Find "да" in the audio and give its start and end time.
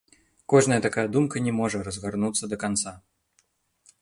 2.55-2.61